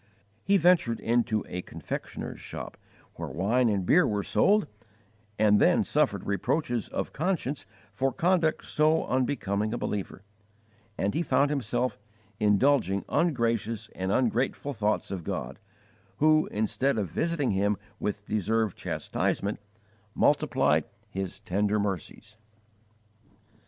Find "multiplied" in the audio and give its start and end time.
20.15-20.85